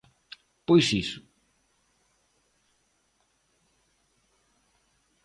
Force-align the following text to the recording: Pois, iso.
Pois, 0.67 0.87
iso. 1.01 1.19